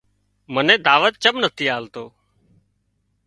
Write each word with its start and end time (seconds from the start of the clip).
منين 0.53 0.79
دعوت 0.87 1.13
چم 1.23 1.35
نٿي 1.43 1.65
آلتو 1.77 2.05